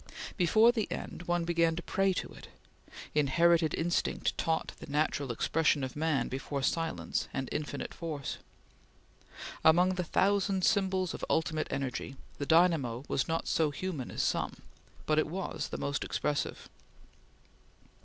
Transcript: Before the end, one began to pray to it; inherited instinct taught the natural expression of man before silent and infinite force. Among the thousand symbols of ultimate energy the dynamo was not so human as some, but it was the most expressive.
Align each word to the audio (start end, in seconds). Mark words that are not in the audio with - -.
Before 0.35 0.71
the 0.71 0.91
end, 0.91 1.27
one 1.27 1.43
began 1.45 1.75
to 1.75 1.83
pray 1.83 2.11
to 2.11 2.29
it; 2.33 2.47
inherited 3.13 3.75
instinct 3.75 4.35
taught 4.35 4.69
the 4.79 4.89
natural 4.89 5.31
expression 5.31 5.83
of 5.83 5.95
man 5.95 6.27
before 6.27 6.63
silent 6.63 7.27
and 7.35 7.47
infinite 7.51 7.93
force. 7.93 8.39
Among 9.63 9.89
the 9.93 10.03
thousand 10.03 10.65
symbols 10.65 11.13
of 11.13 11.23
ultimate 11.29 11.67
energy 11.69 12.15
the 12.39 12.47
dynamo 12.47 13.03
was 13.07 13.27
not 13.27 13.47
so 13.47 13.69
human 13.69 14.09
as 14.09 14.23
some, 14.23 14.63
but 15.05 15.19
it 15.19 15.27
was 15.27 15.67
the 15.69 15.77
most 15.77 16.03
expressive. 16.03 16.67